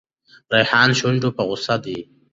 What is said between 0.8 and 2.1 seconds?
شونډو په غوسه دی.